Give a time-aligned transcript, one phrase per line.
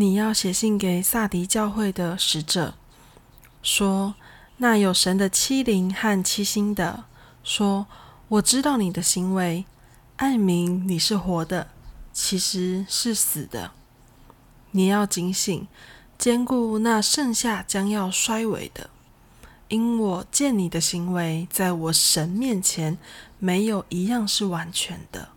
[0.00, 2.72] 你要写信给萨迪教会的使者，
[3.62, 4.14] 说：
[4.56, 7.04] 那有神的欺凌和欺心的，
[7.44, 7.86] 说：
[8.28, 9.66] 我知道你的行为，
[10.16, 11.68] 爱明你是活的，
[12.14, 13.72] 其实是死的。
[14.70, 15.68] 你要警醒，
[16.16, 18.88] 兼顾那剩下将要衰微的，
[19.68, 22.96] 因我见你的行为，在我神面前
[23.38, 25.28] 没有一样是完全的，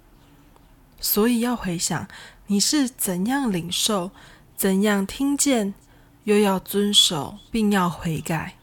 [1.01, 2.07] 所以要回想
[2.47, 4.11] 你是怎样领受。
[4.55, 5.73] 怎样听见，
[6.23, 8.55] 又要遵守，并要悔改？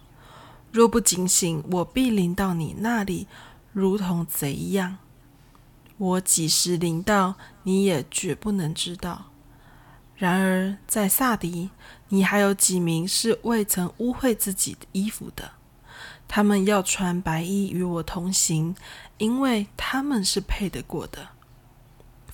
[0.72, 3.26] 若不警醒，我必临到你那里，
[3.72, 4.98] 如同贼一样。
[5.98, 7.34] 我几时临到，
[7.64, 9.26] 你也绝不能知道。
[10.16, 11.70] 然而在萨迪，
[12.08, 15.52] 你还有几名是未曾污秽自己的衣服的，
[16.28, 18.74] 他们要穿白衣与我同行，
[19.18, 21.28] 因为他们是配得过的。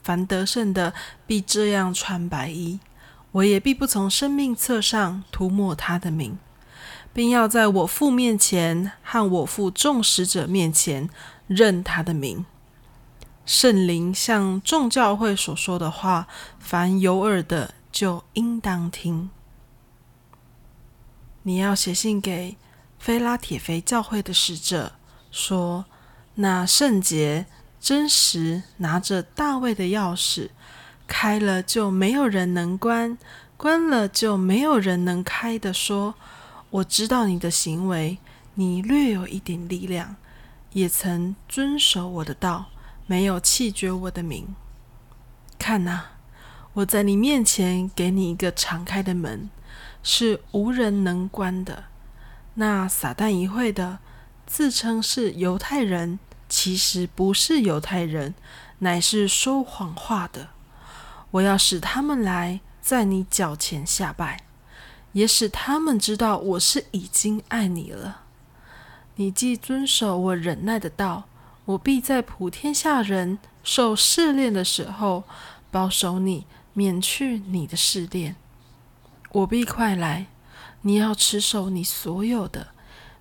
[0.03, 0.94] 凡得胜的，
[1.27, 2.78] 必这样穿白衣。
[3.37, 6.39] 我也必不从生命册上涂抹他的名，
[7.12, 11.11] 并要在我父面前和我父众使者面前
[11.47, 12.47] 认他的名。
[13.45, 16.27] 圣灵像众教会所说的话，
[16.59, 19.28] 凡有耳的就应当听。
[21.43, 22.56] 你要写信给
[22.98, 24.93] 菲拉铁菲教会的使者，
[25.31, 25.84] 说：
[26.37, 27.45] 那圣洁、
[27.78, 30.48] 真实，拿着大卫的钥匙。
[31.07, 33.17] 开了就没有人能关，
[33.57, 35.73] 关了就没有人能开的。
[35.73, 36.15] 说，
[36.71, 38.19] 我知道你的行为，
[38.55, 40.17] 你略有一点力量，
[40.73, 42.67] 也曾遵守我的道，
[43.07, 44.55] 没有弃绝我的名。
[45.59, 46.03] 看呐，
[46.75, 49.49] 我在你面前给你一个敞开的门，
[50.03, 51.84] 是无人能关的。
[52.55, 54.01] 那撒旦一会的，
[54.47, 56.19] 自称是犹太人，
[56.49, 58.34] 其实不是犹太人，
[58.81, 60.49] 乃是说谎话的。
[61.37, 64.44] 我要使他们来在你脚前下拜，
[65.12, 68.22] 也使他们知道我是已经爱你了。
[69.16, 71.25] 你既遵守我忍耐的道，
[71.65, 75.25] 我必在普天下人受试炼的时候
[75.71, 78.37] 保守你，免去你的试炼。
[79.33, 80.27] 我必快来，
[80.83, 82.69] 你要持守你所有的，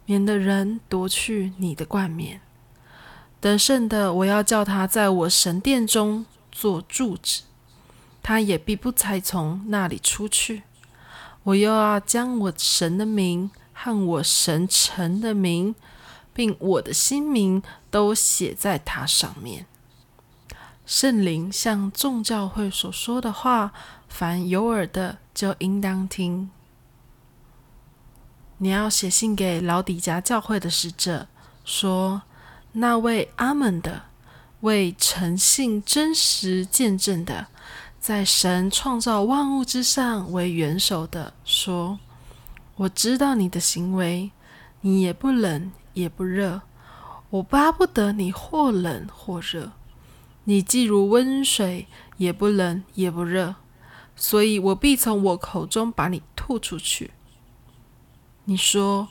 [0.06, 2.40] 免得人夺去你的冠冕。
[3.42, 7.42] 得胜的，我要叫他在我神殿中做柱子。
[8.28, 10.64] 他也必不才从那里出去。
[11.44, 15.76] 我又要将我神的名和我神臣的名，
[16.34, 19.68] 并我的新名都写在他上面。
[20.88, 23.72] 圣灵向众教会所说的话，
[24.10, 26.50] 凡有耳的就应当听。
[28.58, 31.28] 你要写信给老底家教会的使者，
[31.64, 32.24] 说：
[32.72, 34.06] 那位阿门的，
[34.62, 37.50] 为诚信真实见证的。
[38.06, 41.98] 在神创造万物之上为元首的说
[42.78, 44.30] ：“我知道你的行为，
[44.82, 46.62] 你也不冷也不热。
[47.32, 49.72] 我巴不得你或冷或热。
[50.44, 53.56] 你既如温水，也不冷也不热。
[54.16, 57.10] 所以我必从我口中把你吐出去。
[58.44, 59.08] 你说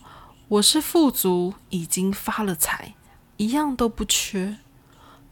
[0.47, 2.94] 我是富足，已经发了财，
[3.38, 4.59] 一样都不缺。”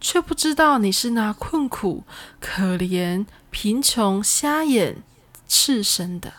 [0.02, 2.02] 却不知道你是那困苦、
[2.40, 4.96] 可怜、贫穷、瞎眼、
[5.46, 6.34] 赤身的。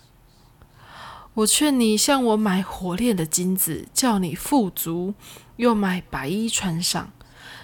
[1.35, 5.13] 我劝你向我买火炼的金子，叫你富足；
[5.55, 7.11] 又买白衣穿上，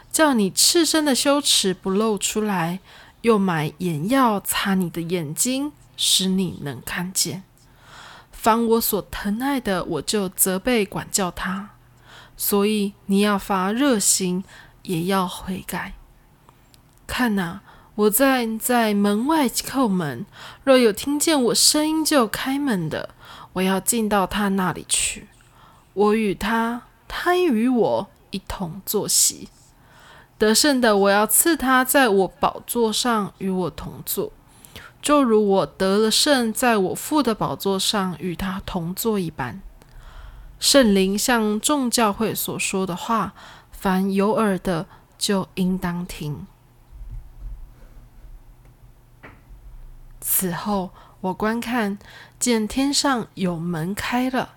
[0.10, 2.80] 叫你赤身的羞耻不露出来；
[3.22, 7.44] 又买眼药擦你的眼睛，使你能看见。
[8.32, 11.72] 凡我所疼爱的，我就责备管教他。
[12.38, 14.46] 所以你要发热心。
[14.84, 15.94] 也要悔改。
[17.06, 17.60] 看呐，
[17.96, 20.26] 我在在门外叩门，
[20.64, 23.10] 若有听见我声音就开门的，
[23.54, 25.28] 我要进到他那里去。
[25.94, 29.50] 我与他，他与我一同坐席。
[30.38, 34.32] 得胜的，我要赐他在我宝座上与我同坐，
[35.02, 39.62] 就如我得了胜，在我父的宝座上与他同坐一般。
[40.60, 43.34] 圣灵向众教会所说的话。
[43.80, 44.88] 凡有耳的，
[45.18, 46.46] 就应当听。
[50.20, 50.90] 此后，
[51.22, 51.98] 我观看，
[52.38, 54.56] 见天上有门开了。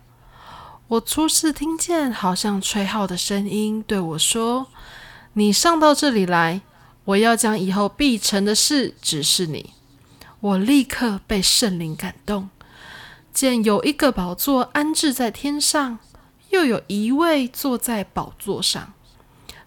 [0.88, 4.66] 我初次听见好像吹号的声音，对我说
[5.34, 6.62] ：“你上到这里来，
[7.04, 9.72] 我要将以后必成的事指示你。”
[10.40, 12.50] 我立刻被圣灵感动，
[13.32, 16.00] 见有一个宝座安置在天上，
[16.50, 18.92] 又有一位坐在宝座上。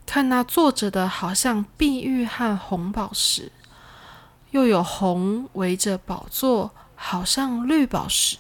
[0.05, 3.51] 看那坐着的，好像碧玉和红宝石，
[4.51, 8.37] 又有红围着宝座，好像绿宝石。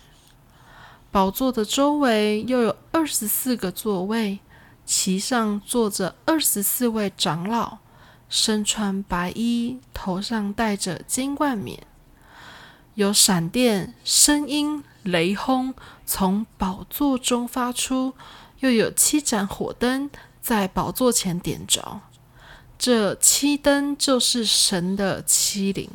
[1.11, 4.39] 宝座的周围又有二十四个座位，
[4.85, 7.79] 其上坐着二十四位长老，
[8.29, 11.85] 身穿白衣，头上戴着金冠冕。
[12.93, 15.73] 有闪电、声音、雷轰
[16.05, 18.13] 从宝座中发出，
[18.59, 20.09] 又有七盏火灯
[20.45, 22.01] 在宝座前点着。
[22.77, 25.89] 这七灯就是神的七灵。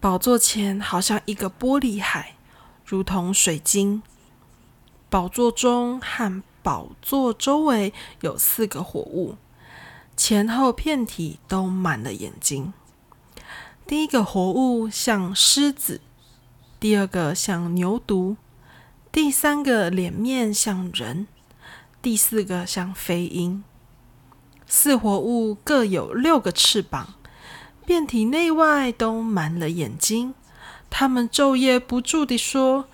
[0.00, 2.36] 宝座前好像一个玻璃海。
[2.86, 4.02] 如同水晶，
[5.10, 7.92] 宝座中和宝座周围
[8.22, 9.36] 有四个火物，
[10.16, 12.72] 前后片体都满了眼睛。
[13.86, 16.00] 第一个活物像狮子，
[16.80, 18.36] 第二个像牛犊，
[19.12, 21.26] 第三个脸面像人，
[22.04, 23.64] 第四个像飞鹰。
[24.66, 27.14] 四活物各有六个翅膀，
[27.86, 30.34] 遍体内外都满了眼睛。
[30.90, 32.90] 他们昼夜不住地说：“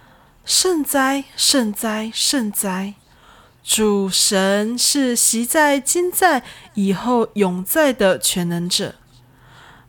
[0.47, 2.95] 圣哉，圣哉，圣哉！
[3.65, 8.95] 主神是习在、今在、以后永在的全能者。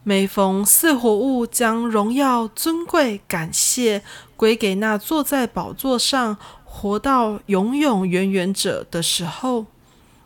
[0.03, 4.01] 每逢四活物将荣耀、尊贵、感谢
[4.35, 6.37] 归给那坐在宝座上、
[6.73, 9.65] 活到永永远远者的时候，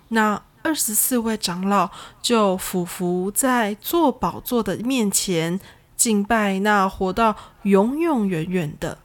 [0.10, 1.90] 那二十四位长老
[2.22, 5.60] 就俯伏在坐宝座的面前。”
[5.98, 7.34] 敬拜那活到
[7.64, 8.98] 永永远远的，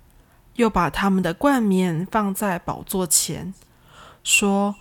[0.57, 3.55] 又把他们的冠冕放在宝座前，
[4.25, 4.75] 说：“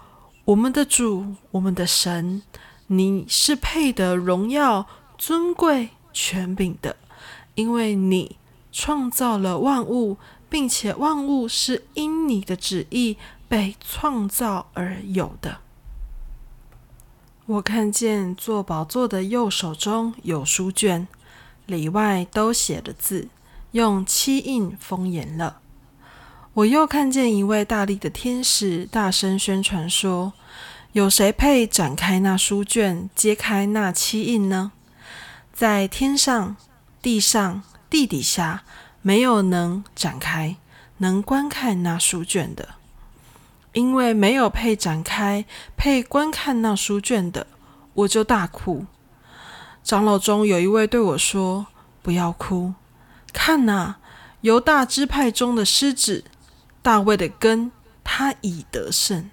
[0.45, 2.41] 我们的主，我们的神，
[2.87, 4.87] 你是配得荣耀、
[5.19, 6.95] 尊贵、权柄的，
[7.53, 8.37] 因为你
[8.71, 10.17] 创造了万物，
[10.49, 13.17] 并且万物是因你的旨意
[13.47, 15.59] 被创造而有的。”
[17.45, 21.07] 我看见坐宝座的右手中有书卷。
[21.65, 23.29] 里外都写了字，
[23.73, 25.59] 用漆印封严了。
[26.55, 30.33] 我又看见一位大力的天使，大声宣传说
[30.93, 34.71] ：“有谁配展开那书卷，揭开那漆印呢？
[35.53, 36.57] 在天上、
[37.03, 38.63] 地上、地底下，
[39.01, 40.57] 没有能展开、
[40.97, 42.69] 能观看那书卷的，
[43.73, 45.45] 因为没有配展开、
[45.77, 47.47] 配观看那书卷的，
[47.93, 48.85] 我就大哭。”
[49.83, 51.67] 长老中有一位对我说
[52.03, 52.73] ：“不要哭，
[53.31, 53.95] 看呐，
[54.41, 56.25] 犹大支派中的狮子
[56.81, 57.71] 大卫的根，
[58.03, 59.29] 他已得胜，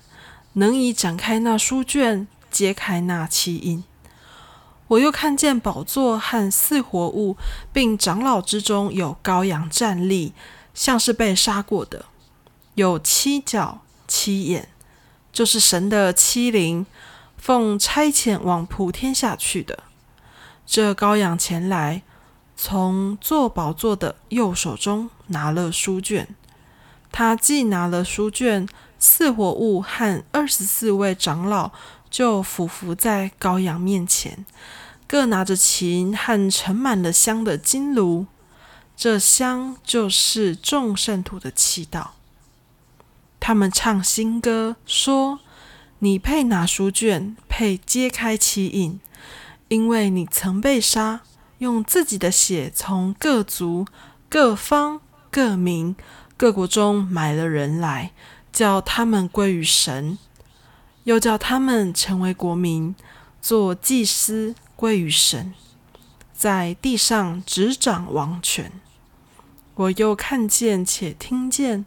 [0.54, 3.84] 能以展开那书卷，揭开那七印。”
[4.88, 7.36] 我又看见宝座和四活物，
[7.72, 10.32] 并长老之中有羔羊站立，
[10.74, 12.06] 像是被杀过的，
[12.74, 14.68] 有七角七眼，
[15.32, 16.86] 就是神的七灵，
[17.36, 19.80] 奉差遣往普天下去的。
[20.64, 22.02] 这羔羊前来，
[22.56, 26.28] 从坐宝座的右手中拿了书卷。
[27.10, 28.68] 他既拿了书卷，
[28.98, 31.72] 四活物和二十四位长老
[32.10, 34.44] 就俯伏在羔羊面前，
[35.06, 38.26] 各拿着琴和盛满了香的金炉。
[38.96, 42.08] 这香就是众圣徒的祈祷。
[43.38, 45.40] 他们唱新歌，说
[46.00, 48.98] ：“你配拿书卷，配揭开七印。”
[49.68, 51.22] 因为你曾被杀，
[51.58, 53.84] 用自己的血从各族、
[54.28, 55.00] 各方、
[55.30, 55.96] 各民、
[56.36, 58.12] 各国中买了人来，
[58.52, 60.18] 叫他们归于神，
[61.06, 62.92] 又叫他们成为国民，
[63.40, 65.54] 做祭司归于神，
[66.32, 68.72] 在地上执掌王权。
[69.76, 71.86] 我又看见且听见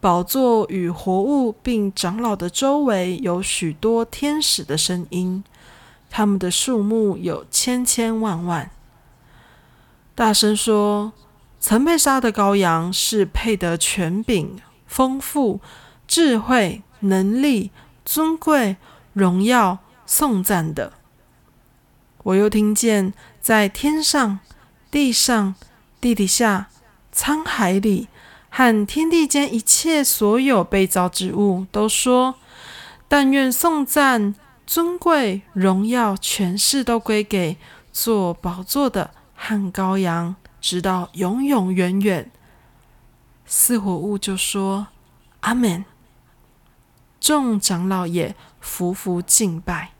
[0.00, 5.42] 宝座与活物并长老的周围有许多天使的声音。
[6.08, 8.70] 他们的数目有千千万万。
[10.14, 11.12] 大声说
[11.58, 15.60] ：“曾被杀的羔羊是配得权柄、丰富、
[16.06, 17.72] 智慧、能力、
[18.04, 18.76] 尊贵、
[19.12, 20.92] 荣耀、颂赞的。”
[22.24, 24.38] 我又听见在天上、
[24.90, 25.54] 地上、
[26.00, 26.68] 地底下、
[27.14, 28.08] 沧海里
[28.48, 32.36] 和天地间一切所有被造之物，都说
[33.08, 37.58] ：“但愿颂赞。”尊贵、荣耀、权势都归给
[37.92, 42.30] 做宝座的汉羔羊，直到永永远远。
[43.44, 44.86] 四活物就说
[45.40, 45.84] ：“阿门。”
[47.22, 49.91] 众长老也伏伏敬拜。